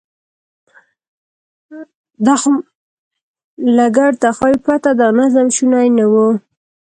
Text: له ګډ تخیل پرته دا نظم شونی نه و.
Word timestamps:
له 3.75 3.85
ګډ 3.97 4.13
تخیل 4.23 4.57
پرته 4.65 4.89
دا 4.99 5.07
نظم 5.19 5.47
شونی 5.55 5.87
نه 5.97 6.05
و. 6.11 6.13